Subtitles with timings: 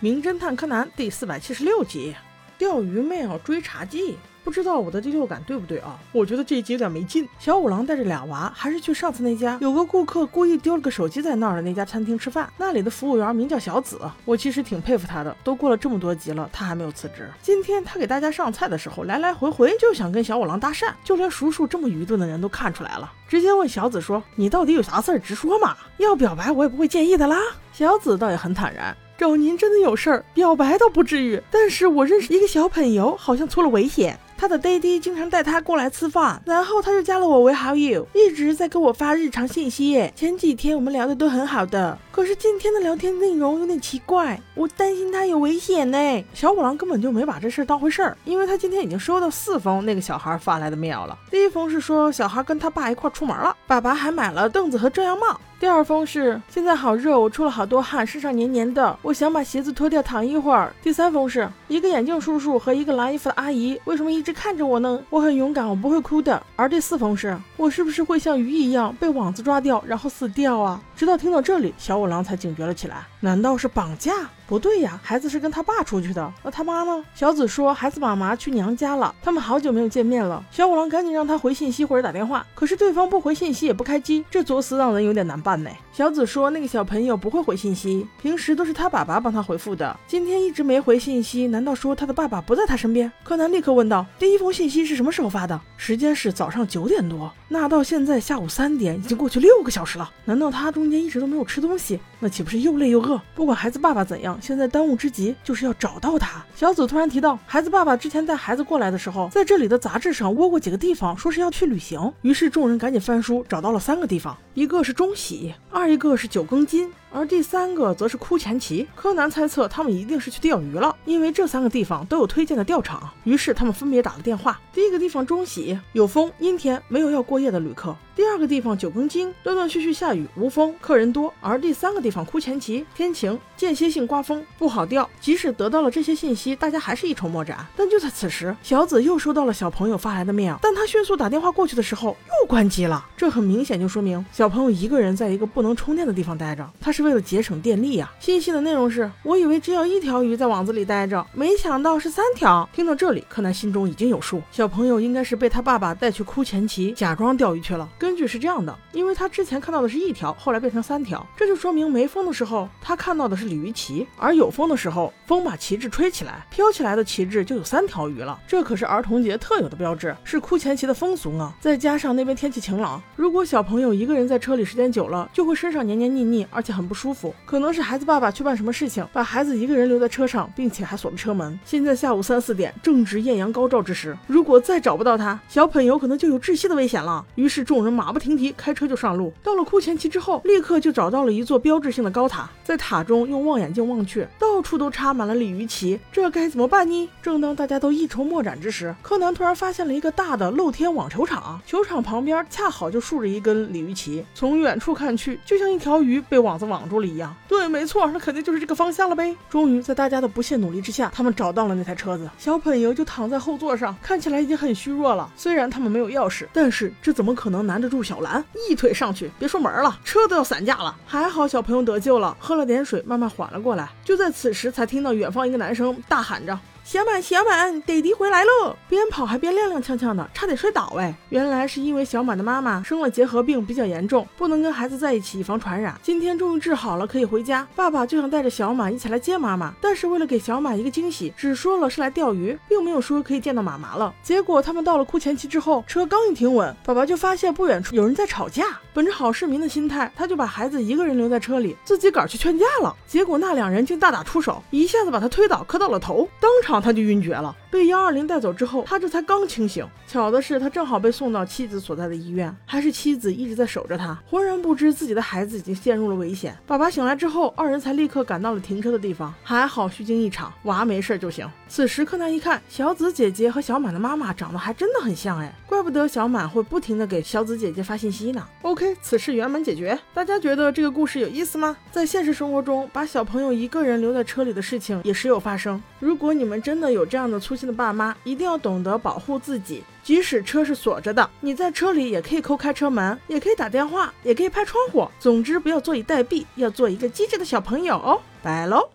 [0.00, 2.14] 名侦探柯南》第四百七十六集
[2.58, 4.12] 《钓鱼妹要追查记》。
[4.44, 5.98] 不知道我的第六感对不对啊？
[6.12, 7.28] 我觉得这一集有点没劲。
[7.40, 12.48] 小五郎带着俩娃，还是去上次那家有个顾客故意丢了个手机在那儿的那家餐厅吃饭。
[12.56, 15.36] 那里的服务员名叫小紫，我其实挺佩服他的。
[15.42, 17.28] 都过了这么多集了，他还没有辞职。
[17.42, 27.36] 今天他给大家上菜的时候，来来回回就想跟小五郎搭讪，就连叔叔这么愚钝的人都看出来了，直接问小紫说：“你到底有啥事儿，直说嘛，要表白我也不会介意的啦。”
[27.74, 28.96] 小紫倒也很坦然。
[29.18, 34.16] 找您真的有事儿，表白倒不至于，但是我认识一个小朋友，好像出了危险。
[34.36, 40.08] 他的爹地经常带他过来吃饭，然后他就加了我为好友，一直在给我发日常信息。
[40.14, 46.24] 前几天我们聊的都很好的，可是今天的聊天内容有点奇怪，我担心他有危险呢。
[46.32, 51.18] 小五郎根本就没把这事儿当回事儿，因为他今天已经收到四封那个小孩发来的 mail 了。
[51.28, 55.40] 第一封是说小孩跟他爸一块出门了，爸爸还买了凳子和遮阳帽。
[55.60, 60.72] 第二封是现在好热，我出了好多汗，身上黏黏的，我想把鞋子脱掉躺一会儿。
[60.80, 65.02] 第三封是一个眼镜叔叔和一个蓝衣服的阿姨，为什么一直看着我呢？
[65.10, 66.40] 我很勇敢，我不会哭的。
[66.54, 70.80] 而第四封是我是不是会像鱼一样被网子抓掉，然后死掉啊？
[70.94, 74.12] 直到听到这里，小五郎才警觉了起来，难道是绑架？
[74.46, 77.04] 不对呀，孩子是跟他爸出去的，那他妈呢？
[77.14, 80.42] 小紫说孩子妈妈去娘家了，他们好久没有见面了。
[80.50, 85.70] 小五郎赶紧让他回信息或者打电话，可是对方不回信息也不开机，这作死让人有点难办呢。
[85.92, 93.10] 小紫说那个小朋友不会回信息，平时都是他爸爸帮他回复的，今天一直没回信息，难道说他的爸爸不在他身边？
[93.24, 95.60] 柯南立刻问道：第一封信息是什么时候发的？
[95.76, 100.10] 时间是早上九点多，那到现在下午三点，已经过去六个小时了。
[100.24, 101.98] 难道他中间一直都没有吃东西？
[102.20, 103.20] 那岂不是又累又饿？
[103.34, 104.38] 不管孩子爸爸怎样。
[104.40, 106.44] 现在当务之急就是要找到他。
[106.54, 112.12] 小紫突然提到，孩子爸爸之前带孩子过来的时候，在这里的杂志上窝过几个地方，说是要去旅行。
[112.22, 115.37] 于是众人赶紧翻书，找到了三个地方，一个是中喜，
[115.70, 116.92] 二一个是九更金。
[117.10, 118.86] 而第三个则是枯前旗。
[118.94, 123.08] 柯南猜测他们一定是去钓鱼了，因为这三个地方都有推荐的钓场。
[123.24, 124.60] 于是他们分别打了电话。
[124.74, 127.96] 第一个地方中喜有风，阴天，没有要过夜的旅客。
[128.14, 131.32] 第二个地方九更金断断续续下雨，无风，客人多。
[131.40, 135.08] 而第三个地方枯前旗天晴，间歇性刮风，不好钓。
[135.18, 137.66] 即使得到了这些信息，大家还是一筹莫展。
[137.74, 143.06] 但就在此时，小紫又收到了小朋友发来的 mail，但他迅速打电话过去的时候又关机了。
[143.16, 147.02] 这很明显就说明小朋友一个人在在一个不能充电的地方待着，他是。
[147.08, 148.10] 为了节省电力呀。
[148.18, 152.68] 信息的内容是：我以为只有一条鱼在网子里待着，没想到是三条。
[152.72, 157.88] 听到这里，柯南心中已经有数，小朋友应该是被他爸爸带去枯前旗假装钓鱼去了。
[157.98, 168.38] 根据是这样的，因为他之前看到的是一条，后来变成三条，这就说明没风的时候他看到的是鲤鱼旗，而有风的时候，风把旗帜吹起来，飘起来的旗帜就有三条鱼了。
[168.46, 171.54] 这可是儿童节特有的标志，是枯前旗的风俗啊。
[171.58, 176.88] 再加上那边天气晴朗，如果小朋友一个人在车里时间久了，就会身上黏黏腻腻，而且很。
[176.88, 181.60] 不舒服，可能是孩子爸爸去办什么事情，把孩子一个人留在车上，并且还锁了车门。
[181.62, 187.22] 现在下午三四点，正值艳阳高照之时，如果再找不到他，小朋友可能就有窒息的危险了。
[187.34, 189.30] 于是众人马不停蹄，开车就上路。
[189.42, 197.10] 到了库前旗之后，立刻就找到了一座标志性的高塔，在塔中用望远镜望去，到处都插满了鲤鱼旗，这该怎么办呢？
[197.20, 206.86] 正当大家都一筹莫展之时，柯南突然发现了一个大的露天网球场，球场旁边恰好就竖着一根鲤鱼旗，从远处看看去，就像一条鱼被网子网。
[206.88, 209.34] 住了一样，对，没错，那肯定就是这个方向了呗。
[209.50, 212.28] 终于在大家的不懈努力之下，他们找到了那台车子。
[212.38, 215.30] 小朋友就躺在后座上，看起来已经很虚弱了。
[215.36, 218.42] 虽然他们没有钥匙，但是这怎么可能难得住小兰？
[218.68, 220.94] 一腿上去，别说门了，车都要散架了。
[221.06, 223.88] 还好小朋友得救了，喝了点水，慢慢缓了过来。
[224.04, 226.58] 就在此时，才听到远方一个男生大喊着。
[226.90, 228.74] 小满，小满，爹地回来喽！
[228.88, 231.14] 边跑还边踉踉跄跄的，差点摔倒哎！
[231.28, 236.00] 原来是因为小满的妈妈生了结核病，比较严重，不能跟孩子在一起，以防传染。
[236.02, 237.68] 今天终于治好了，可以回家。
[237.76, 244.14] 爸爸就想带着小满一起来接妈妈，但是为了给小满一个惊喜，只说了是来钓鱼，并没有说可以见到妈妈了。
[244.22, 248.64] 结果他们到了库前期之后，车刚一停稳，爸爸就发现不远处有人在吵架。
[248.94, 252.96] 本着好市民的心态，他就把孩子一个人留在车里，自己个儿去劝架了。
[253.06, 257.54] 结果那两人竟大打出手，一下子把他推倒，磕到了头，当场他就晕厥了。
[257.70, 259.86] 被幺二零带走之后，他这才刚清醒。
[260.06, 266.56] 巧的是，他正好被送到妻子所在的医院，还是妻子一直在守着他，浑然不知自己的孩子已经陷入了危险。
[266.66, 269.32] 爸爸醒来之后，二人才立刻赶到了停车的地方。
[269.42, 271.48] 还好虚惊一场，娃没事就行。
[271.68, 278.46] 此时柯南一看，小紫姐姐和小满的妈妈长得还真的很像哎，怪不得小满会不停的给小紫姐姐发信息呢。
[278.62, 279.98] OK，此事圆满解决。
[280.14, 281.76] 大家觉得这个故事有意思吗？
[281.92, 285.80] 在现实生活中，把小朋友一个人留在车里的事情也时有发生。
[286.00, 289.82] 如果你们真的有这样的粗心的爸妈，一定要懂得保护自己。
[290.02, 295.08] 即使车是锁着的，你在车里也可以抠开车门，也可以打电话，也可以拍窗户。
[295.18, 298.20] 总之，不要坐以待毙，要做一个机智的小朋友哦。
[298.42, 298.90] 拜喽。